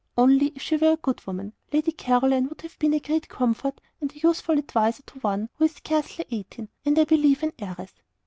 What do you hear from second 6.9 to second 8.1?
I believe, an heiress."